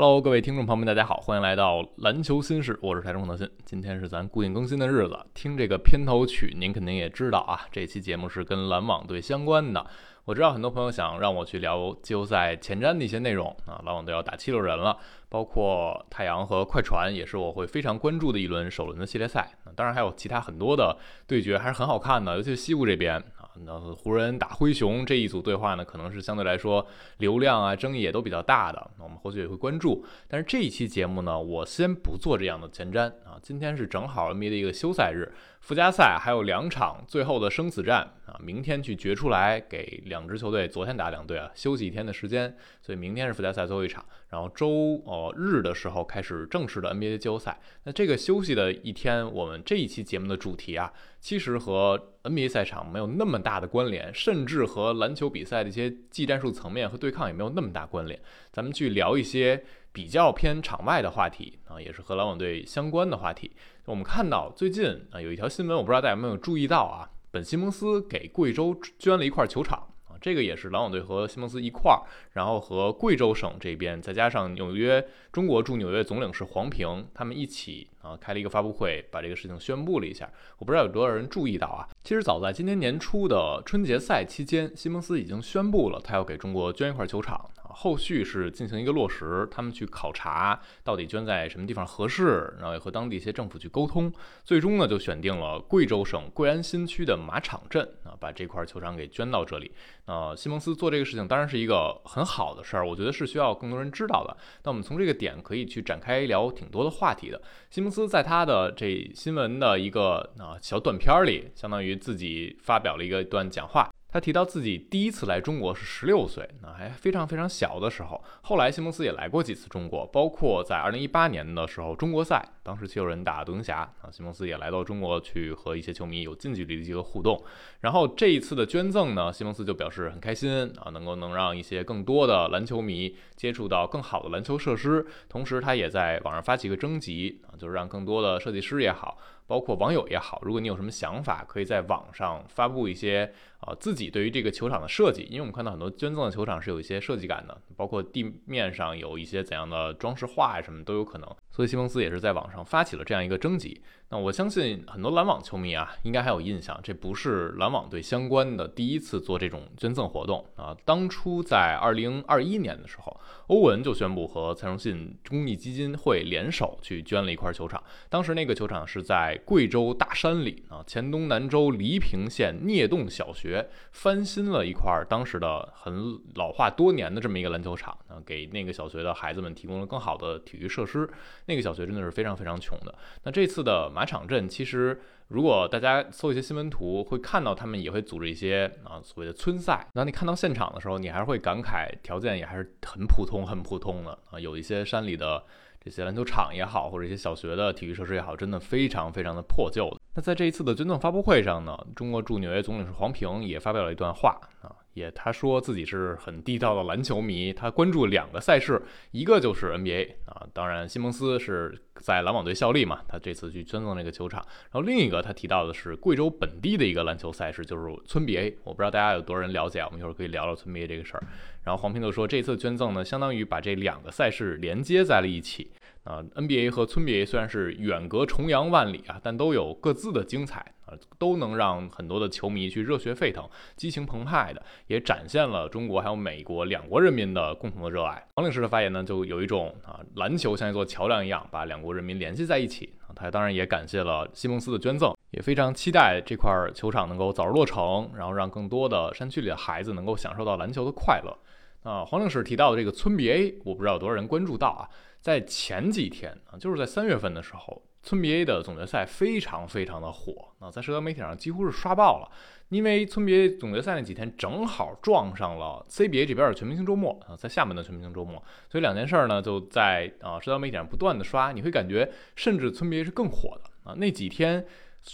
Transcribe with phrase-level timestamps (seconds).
[0.00, 3.46] Hello，各位听众朋友们，大家好，欢迎来到篮球新事，我是台中德信。
[3.66, 9.86] 今天是咱固定更新的日子，听这个片头曲，您肯定也知道啊，这期节目是跟篮网队相关的。
[10.24, 14.96] 我知道很多朋友想让我去聊季后赛前瞻的一些内容啊，篮网队要打七六人了，
[15.28, 19.52] 包括太阳和快船也是我会非常关注的一轮首轮的系列赛。
[19.76, 20.96] 当然还有其他很多的
[21.26, 23.22] 对决还是很好看的，尤其是西部这边。
[23.64, 26.86] 那湖人打灰熊这一组对话呢，可能是相对来说
[27.18, 28.90] 流量啊、争议也都比较大的。
[28.96, 30.04] 那我们后续也会关注。
[30.28, 33.38] 但是这一期节目呢，我先不做这样的前瞻啊。
[33.42, 44.68] 今天是正好 NBA 的一个休赛日，附加赛还有两场最后的生死战啊，明天去决出来，给两支球队昨天打两队啊休息一天的时间，所以明天是附加赛最后一场，然后周
[45.04, 47.60] 呃日的时候开始正式的 NBA 季后赛。
[47.84, 58.18] 那这个休息的一天，我们这一期节目的主题啊，其实和 NBA 赛场没有那么大的关联，甚至和篮球比赛的一些技战术层面和对抗也没有那么大关联。
[58.50, 63.50] 咱们去聊一些比较偏场外的话题啊，也是和篮网队相关的话题。
[63.86, 70.14] 我们看到最近啊有一条新闻，我不知道大家有没有注意到啊，本西蒙斯给贵州捐了一块球场啊。
[70.20, 80.30] 这个也是篮网队和西蒙斯一块儿，然后和贵州省这边，再加上纽约中国驻纽约总领事黄平，他们一起啊开了一个发布会，把这个事情宣布了一下。
[80.58, 81.88] 我不知道有多少人注意到啊。
[82.04, 87.50] 其实早在今年年初的春节赛期间，西蒙斯已经宣布了他要给中国捐一块球场。
[87.72, 94.12] 后续是进行一个落实，他们去考察到底捐在什么地方合适，然后也和当地一些政府去沟通，
[94.44, 99.72] 最终呢就选定了贵州省贵安新区的马场镇啊，把这块球场给捐到这里。
[100.06, 104.36] 那西蒙斯做这个事情当然是一个很好的事儿，我觉得是需要更多人知道的。
[104.64, 107.40] 那我们从这个点可以去展开聊挺多的话题的。
[107.70, 113.90] 西蒙斯在他的这新闻的一个啊小短片里，相当于自己发表了一个段讲话。
[114.12, 118.22] 他提到自己第一次来中国是十六岁，那还非常非常小的时候。
[118.42, 127.40] 后来西蒙斯也来过几次中国，包括在二零一八年的时候中国赛，当时七六人打独行侠，啊，西蒙斯也来到中国去和一些球迷有近距离的一个互动。
[127.80, 135.06] 然后这一次的捐赠呢，西蒙斯就表示很开心啊，能够能让一些更多的篮球迷接触到更好的篮球设施。
[135.28, 139.18] 同时，他也在网上发起一个征集啊，就是让更多的设计师也好。
[139.50, 151.28] 包括网友也好，如果你有什么想法，可以在网上发布一些啊自己对于这个球场的设计，因为我们看到很多捐赠的球场是有一些设计感的，包括地面上有一些怎样的装饰画呀什么都有可能。
[151.50, 153.82] 所以西蒙斯也是在网上发起了这样一个征集。
[154.12, 160.76] 那我相信很多篮网球迷啊，应该还有印象，这不是篮网队相关的第一次做这种捐赠活动啊。
[160.84, 167.82] 当初在二零二一年的时候，欧文就宣布和蔡崇信公益基金会联手去捐了一块球场。
[168.08, 181.08] 当时那个球场是在贵州大山里啊，黔东南州黎平县聂洞小学翻新了一块当时的很老化多年的这么一个篮球场啊，给那个小学的孩子们提供了更好的体育设施。
[181.46, 182.94] 那个小学真的是非常非常穷的。
[183.24, 189.86] 那这次的马场镇，其实如果大家搜一些新闻图，会看到他们也会组织一些啊所谓的村赛。
[189.94, 194.38] 那你看到现场的时候，你还是会感慨，条件也还是很普通、很普通的啊。
[194.38, 195.44] 有一些山里的
[195.82, 199.90] 这些篮球场也好，或者一些小学的体育设施也好，真的非常非常的破旧。
[200.14, 204.76] 那在这一次的捐赠发布会上呢，中国驻纽约总领事黄平也发表了一段话啊。
[204.92, 208.82] 也他说自己是很地道的篮球迷，他关注两个赛事，
[209.12, 221.22] 一个就是 NBA 啊，当然西蒙斯是在篮网队效力嘛，他这次去捐赠这个球场，然后另一个他提到的是贵州本地的一个篮球赛事，就是村 BA，我不知道大家有多少人了解，我们一会儿可以聊聊村 BA 这个事儿。
[221.70, 225.70] 然后黄平就说，这次捐赠呢，相当于把这两个赛事连接在了一起。
[226.02, 238.26] 啊，NBA 和村 BA 虽然是远隔重洋万里啊，但都有各自的精彩啊，都能让很多的球迷去热血沸腾、激情澎湃的，也展现了中国还有美国两国人民的共同的热爱。
[238.34, 243.14] 王领事的发言呢，就有一种啊，篮球像一座桥梁一样，把两国人民联系在一起啊。
[243.14, 251.36] 他当然也感谢了西蒙斯的捐赠，也非常期待这块球场能够早日落成，然后让更多的山区里的孩子能够享受到篮球的快乐。
[251.82, 254.88] 啊，黄领事提到的这个村 BA，我不知道有多少人关注到啊。
[255.20, 262.30] 在前几天啊，就是在三月份的时候，村 BA 的总决赛非常非常的火啊，在社交媒体上几乎是刷爆了。
[262.70, 273.94] 因为村 BA 总决赛那几天正好撞上了 CBA 这边的全明星周末啊，在厦门的全明星周末，所以两件事儿呢就在啊社交媒体上不断的刷，你会感觉甚至村 BA 是更火的啊。
[273.96, 274.64] 那几天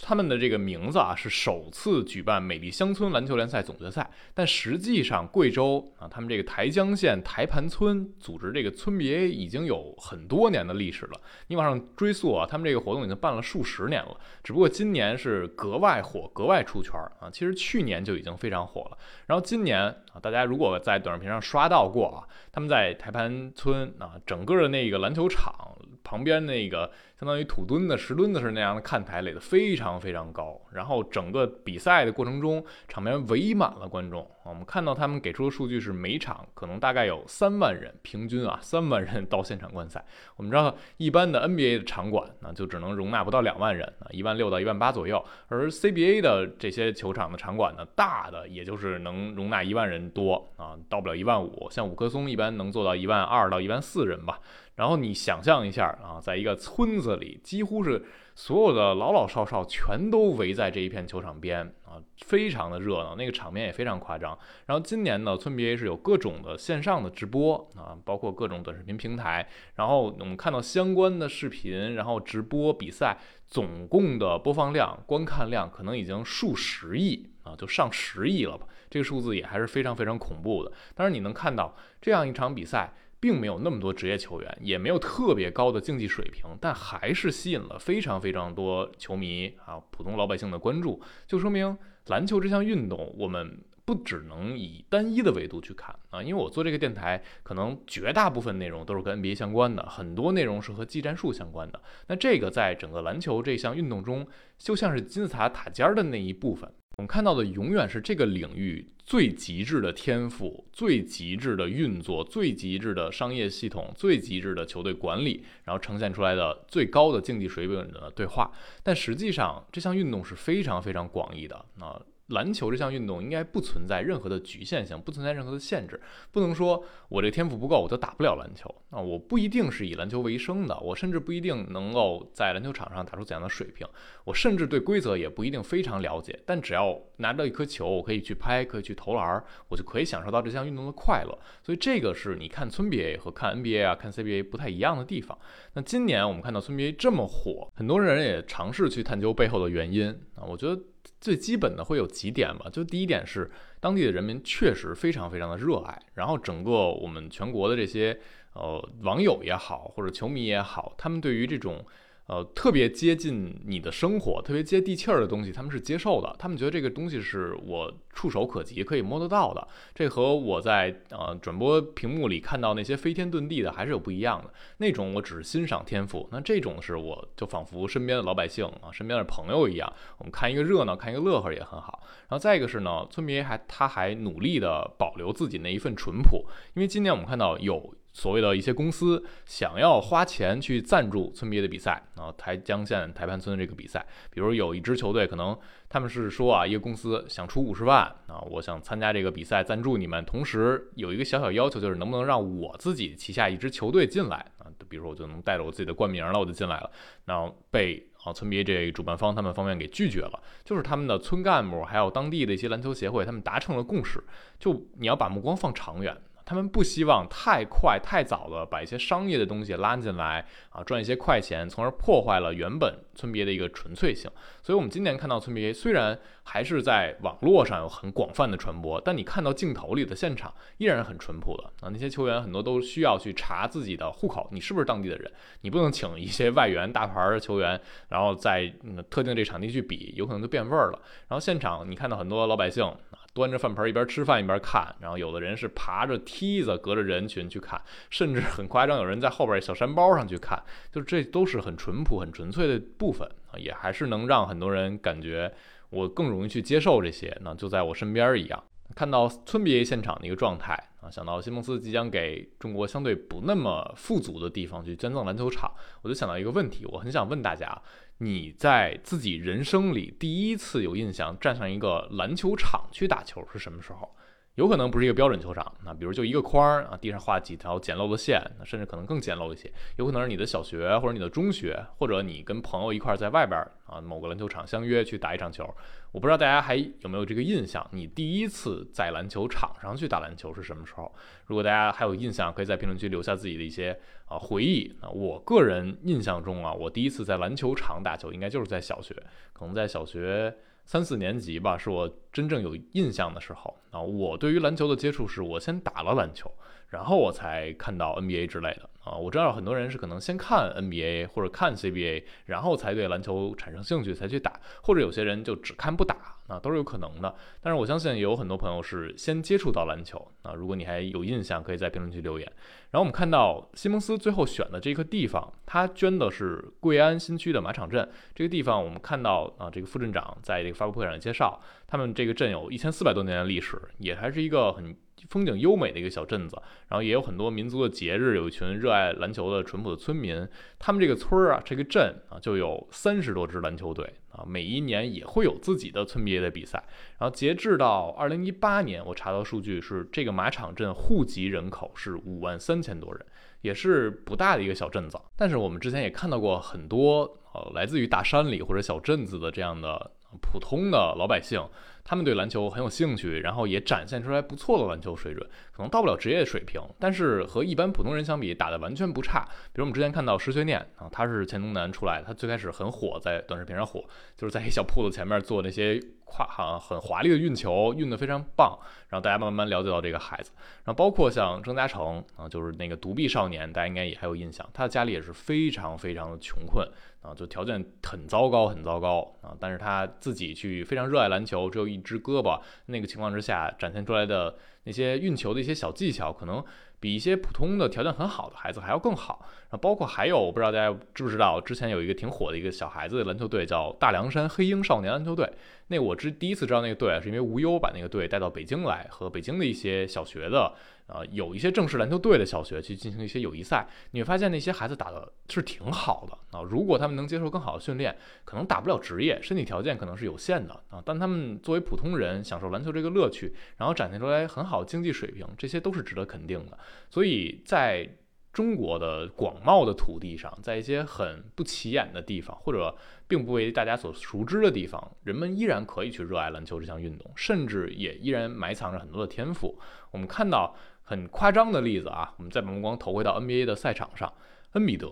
[0.02, 11.20] 他们的这个名字啊是首次举办美丽乡村篮球联赛总决赛，但实际上贵州啊，他们这个台江县台盘村组织这个村 BA 已经有很多年的历史了。
[11.46, 17.30] 你往上追溯啊，他们这个活动已经办了数十年了，只不过今年是格外火、格外出圈啊。
[17.30, 19.80] 其实去年就已经非常火了，然后今年
[20.12, 25.75] 啊，大家如果在短视频上刷到过啊，他们在台盘村啊，整个的那个篮球场
[26.06, 26.88] 旁边那个。
[27.18, 34.30] 相当于土墩子、石墩子是那样的看台垒得非常非常高，然后整个比赛的过程中，场面围满了观众。
[34.44, 40.04] 我们看到他们给出的数据是每场可能大概有三万人，平均啊三万人到现场观赛。
[40.36, 51.66] 我们知道一般的 NBA 的场馆呢就只能容纳不到两万人啊，一万六到一万八左右，而 CBA 的这些球场的场馆呢，大的也就是能容纳一万人多啊，到不了一万五。
[51.70, 54.38] 像五棵松一般能做到一万二到一万四人吧。
[54.76, 61.96] 然后你想象一下啊，在一个村子里，几乎是所有的老老少少全都围在这一片球场边啊，
[62.26, 64.38] 非常的热闹，那个场面也非常夸张。
[64.66, 69.48] 然后今年呢，村 BA 是有各种的线上的直播啊，包括各种短视频平台。
[69.76, 78.66] 然后我们看到相关的视频，然后直播比赛，总共的播放量、观看量可能已经数十亿啊，就上十亿了吧？
[78.90, 80.70] 这个数字也还是非常非常恐怖的。
[80.94, 82.92] 当然，你能看到这样一场比赛。
[83.26, 91.76] 并没有那么多职业球员，也没有特别高的竞技水平，但还是吸引了非常非常多球迷啊，普通老百姓的关注，就说明
[92.06, 96.22] 篮球这项运动，我们不只能以单一的维度去看啊。
[96.22, 101.82] 因为我做这个电台，可能绝大部分内容都是跟 NBA 相关的，很多内容是和技战术相关的。
[102.06, 104.24] 那这个在整个篮球这项运动中，
[104.56, 106.72] 就像是金字塔塔尖的那一部分。
[106.98, 118.50] 我们看到的永远是这个领域最极致的天赋、最极致的运作、最极致的商业系统、最极致的球队管理，然后呈现出来的最高的竞技水准的对话。
[118.82, 122.00] 但实际上，这项运动是非常非常广义的啊。
[122.28, 126.00] 篮球这项运动应该不存在任何的局限性，不存在任何的限制，
[126.32, 129.00] 不能说我这天赋不够我就打不了篮球啊！
[129.00, 133.86] 我不一定是以篮球为生的，我甚至不一定能够在篮球场上打出怎样的水平，
[134.24, 136.36] 我甚至对规则也不一定非常了解。
[136.44, 141.38] 但只要拿到一颗球，我可以去拍，可以去投篮，我就可以享受到这项运动的快乐。
[141.62, 145.38] 所以这个是你看村 BA 和看 NBA 啊、看 CBA 不太一样的地方。
[145.74, 150.80] 那今年我们看到村 BA 这么火，很多人也尝试去探究背后的原因啊，我觉得。
[151.26, 153.50] 最基本的会有几点吧，就第一点是
[153.80, 158.16] 当地的人民确实非常非常的热爱，然后整个我们全国的这些
[158.52, 161.84] 呃网友也好，或者球迷也好，他们对于这种。
[162.26, 166.34] 呃，特别接近你的生活，特别接地气儿的东西，他们是接受的。
[166.38, 169.68] 他们觉得这个东西是我触手可及、可以摸得到的。
[169.94, 174.52] 这和我在呃转播屏幕里看到那些飞天遁地的还是有不一样的。
[174.78, 182.00] 那种我只是欣赏天赋，那这种是我就仿佛身边的老百姓啊，身边的朋友一样，我们看一个热闹，看一个乐呵也很好。
[182.28, 186.44] 然后再一个是呢，村民还他还努力的保留自己那一份淳朴，
[186.74, 187.94] 因为今年我们看到有。
[188.16, 195.54] 所谓的一些公司想要花钱去赞助村 BA 的比赛啊，台江县台盘村的这个比赛，比如有一支球队，可能
[195.90, 204.64] 他们是说啊，一个公司想出五十万啊，我想参加这个比赛赞助你们，同时有一个小小要求，就是能不能让我自己旗下一支球队进来啊？
[204.88, 206.90] 比如说我就能带着我自己的冠名了，我就进来了，
[207.26, 214.24] 然后被啊村 BA 这主办方他们方面给拒绝了，就是他们的村干部还有当地的一些篮球协会，他们达成了共识，
[214.58, 216.16] 就你要把目光放长远。
[216.46, 224.30] 他们不希望太快、太早的把一些商业的东西拉进来啊，赚一些快钱，从而破坏了原本村别的一个纯粹性。
[224.62, 231.90] 所以，我们今年看到村别虽然还是在网络上有很广泛的传播，但你看到镜头里的现场依然很淳朴的啊。
[231.92, 235.28] 那些球员很多都需要去查自己的户口，你是不是当地的人？
[235.62, 238.72] 你不能请一些外援大牌的球员，然后在
[239.10, 241.00] 特定这场地去比，有可能就变味儿了。
[241.26, 242.88] 然后现场你看到很多老百姓。
[243.36, 247.78] 端着饭盆一边吃饭一边看，然后有的人是爬着梯子隔着人群去看，
[248.08, 250.58] 甚至很夸张，有人在后边小山包上去看，
[250.90, 255.52] 就是这都是很淳朴、很纯粹的部分啊，也还是能让很多人感觉
[255.90, 258.64] 我更容易去接受这些，那就在我身边一样。
[258.94, 267.82] 看到村 BA 现场的一个状态啊，想到西蒙斯即将给中国相对不那么富足的地方去捐赠篮球场，我就想到一个问题，我很想问大家。
[268.18, 274.10] 你在自己人生里第一次有印象站上一个篮球场去打球是什么时候？
[274.54, 279.70] 有可能不是一个标准球场，那比如就一个框儿啊，地上画几条简陋的线，甚至可能更简陋一些。
[279.98, 285.68] 有可能是你的小学或者你的中学，或者你跟朋友一块在外边啊某个篮球场相约去打一场球。
[286.16, 291.14] 我不知道大家还有没有这个印象，你第一次在篮球场上去打篮球是什么时候？
[291.44, 293.94] 如果大家还有印象，可以在评论区留下自己的一些
[294.24, 294.90] 啊回忆。
[295.02, 299.14] 那我个人印象中啊，我第一次在篮球场打球应该就是在小学，
[299.52, 300.56] 可能在小学。
[300.86, 304.00] 三四年级吧，是我真正有印象的时候啊。
[304.00, 306.48] 我对于篮球的接触是我先打了篮球，
[306.88, 309.16] 然后我才看到 NBA 之类的啊。
[309.16, 316.16] 我知道很多人是可能先看 NBA 或者看 CBA，然后才对篮球产生兴趣才去打，或者有些人就只看不打。
[316.46, 320.54] 啊，都是有可能的，但是我相信有很多朋友是先接触到篮球啊。
[320.54, 322.46] 如果你还有印象，可以在评论区留言。
[322.92, 328.80] 然后我们看到西蒙斯最后选的这个地方，他捐的是贵安新区的马场镇这个地方。
[328.80, 334.96] 我们看到啊，这个副镇长在这个发布会上介绍，他们这个镇有一千四百多年的历史，也还是一个很。
[335.28, 336.56] 风景优美的一个小镇子，
[336.88, 340.46] 然后也有很多民族的节日，有一群热爱篮球的淳朴的村民。
[340.78, 346.82] 他们这个村儿啊，这个镇啊，就有三十多支篮球队啊，每一年也会有自己的村别的比赛。
[347.18, 353.26] 然后截至到二零一八年，我查到数据是这个马场镇户籍人口是五万三千多人，
[353.62, 355.18] 也是不大的一个小镇子。
[355.36, 361.60] 但是我们之前也看到过很多呃来自于大山里或者小镇子的这样的普通的老百姓。
[362.06, 369.44] 他们对篮球很有兴趣，然后也展现出来不错的篮球水准，可能到不了职业水平，但是和一般普通人相比，打得完全不差。
[369.72, 374.04] 比如我们之前看到石学念啊，他是黔东南出来的，他最开始很火，在短视频上火，
[374.36, 380.52] 就是在一小铺子前面做那些跨行很华丽的运球，运得非常棒，然后大家慢慢了解到这个孩子。
[380.84, 386.88] 然后包括像郑嘉诚啊，就是那个独臂少年，大家应该也还有印象，他的家里也是非常非常的穷困。
[387.22, 389.50] 啊，就条件很糟糕，很糟糕啊！
[389.58, 396.62] 但是他自己去非常热爱篮球，只有一一只胳膊，那个情况之下展现出来的那些运球的一些小技巧，可能
[397.00, 399.44] 比一些普通的条件很好的孩子还要更好。
[399.68, 405.50] 啊，包括还有，我不知道大家知不知道，之前有一个挺火的一个小孩子的篮球队，叫大凉山黑鹰少年篮球队。
[405.88, 410.72] 那我之第一次知道那个队，是因为无忧把那个队带到北京来，和北京的一些小学的。
[411.06, 416.64] 啊，有一些正式篮球队的小学去进行一些友谊赛，你会发现那些孩子打的是挺好的啊。
[416.64, 421.00] 如果他们能接受更好的训练，可能打不了职业，身体条件可能是有限的啊。
[421.04, 426.76] 但他们作为普通人，享受篮球这个乐趣，然后展现出来很好的经济水平，这些都是值得肯定的。
[427.10, 428.08] 所以在
[428.52, 432.96] 中国的广袤的土地上，在一些很不起眼的地方，或者
[433.28, 439.78] 并不为大家所熟知的地方，人们依然可以去热爱篮球这项运动，甚至也依然埋藏着很多的天赋。
[440.10, 440.76] 我们看到。
[441.08, 444.34] 很夸张的例子啊，我们再把目光投回到 NBA 的赛场上，
[444.72, 445.06] 恩比德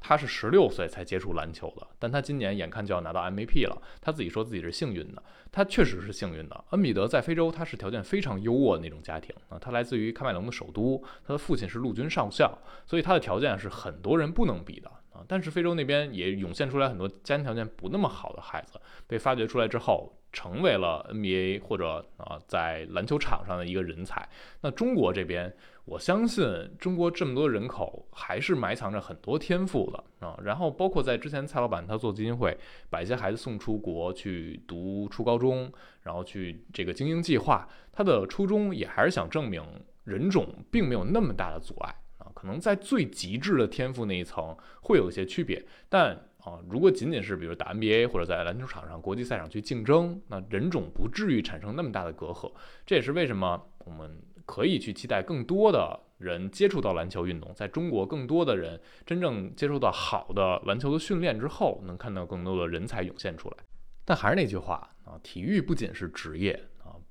[0.00, 6.64] 他是十六岁才接触篮球的，但他今年眼看就要拿到 MVP 了，他自己说自己是幸运的，他确实是幸运的。
[6.70, 15.22] 恩比德在非洲，他是条件非常优渥的那种家庭啊，他来自于喀麦隆的首都，他的父亲是陆军上校，所以他的条件是很多人不能比的啊。
[15.28, 20.16] 但是非洲那边也涌现出来很多家庭条件不那么好的孩子，被发掘出来之后。
[20.32, 24.28] 成为了 NBA 或者啊在篮球场上的一个人才。
[24.60, 25.52] 那中国这边，
[25.84, 26.44] 我相信
[26.78, 30.38] 中国这么多人口还是埋藏着很多天赋的啊。
[30.42, 32.56] 然后包括在之前蔡老板他做基金会，
[32.88, 35.72] 把一些孩子送出国去读初高中，
[36.02, 39.62] 然后去这个精英计划，他的初衷也还是想证明
[40.04, 42.30] 人种并没有那么大的阻碍啊。
[42.34, 46.26] 可能在最极致的天赋那一层会有一些区别，但。
[46.44, 52.52] 啊，如果仅仅是比如打 NBA 或者在篮球场上国际赛上去竞争，那人种不至于产生那么大的隔阂。
[52.86, 63.56] 这也是为什么我们可以去期待更多的人接触到篮球运动，在中国更多的人真正接触到好的篮球的训练之后，能看到更多的人才涌现出来。
[64.04, 66.58] 但还是那句话啊，体育不仅是职业。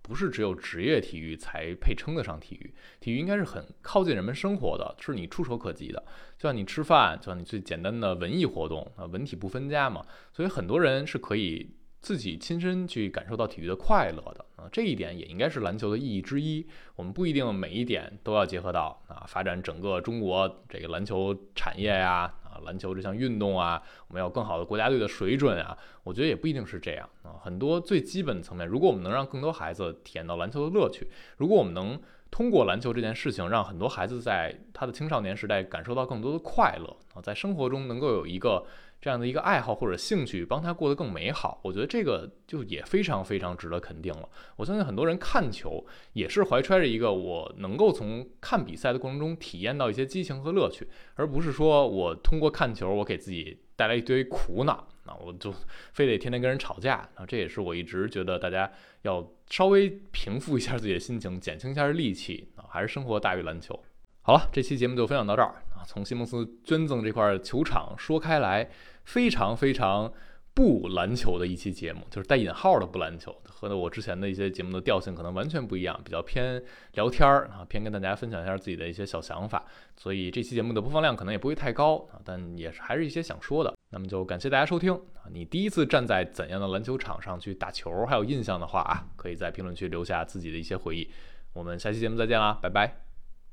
[0.10, 6.04] 不是只有职业体育才配称得上体育，体育应该是很靠近人们生活的，是你触手可及的。
[6.36, 10.04] 就像你吃饭，就像你最简单的文艺活动啊，文体不分家嘛。
[10.34, 11.70] 所以很多人是可以
[12.02, 16.66] 自己亲身去感受到体育的快乐的啊，这一点也应该是篮球的意义之一。
[16.96, 22.34] 我们不一定每一点都要结合到啊，发展整个中国这个篮球产业呀。
[22.44, 27.38] 啊篮球这项运动啊，我们要更好的国家队的水准啊，我觉得也不一定是这样啊。
[27.40, 31.98] 很多最基本层面，如果我们能让更多孩子体验到篮球的乐趣，如果我们能
[32.32, 38.66] 通过篮球这件事情，让很多孩子在他的青少年时代感受到更多的快乐啊，在生活中能够有一个。
[39.02, 44.28] 这样的一个爱好或者兴趣，帮他过得更美好，我觉得这个就也非常非常值得肯定了。
[44.58, 54.86] 我相信很多人看球也是怀揣着一个我能够从看比赛的过程中体验到一些激情和乐趣，而不是说我通过看球我给自己带来一堆苦恼。
[55.10, 55.52] 啊，我就
[55.92, 63.78] 非得天天跟人吵架啊，这也是我一直觉得大家要稍微平复一下自己的心情，减轻一下戾气啊，还是生活大于篮球。
[64.22, 68.70] 好了，这期节目就分享到这儿啊，从西蒙斯捐赠这块球场说开来，
[69.04, 70.14] 非常非常。
[70.52, 76.62] 不篮球的一期节目，就是带引号的不篮球，和我之前的一些节目的调性可能完全不一样，比较偏
[76.96, 79.64] 聊天儿啊，偏跟大家分享一下自己的一些小想法，
[79.96, 83.74] 所以这期节目的播放量可能也不会太高啊，但也是还是一些想说的。
[83.92, 85.00] 那么就感谢大家收听！
[85.32, 91.10] 你第一次站在怎样的篮球场上去打球，还有印象的话啊，可以在评论区留下自己的一些回忆。
[91.54, 93.09] 我们下期节目再见啦，拜拜。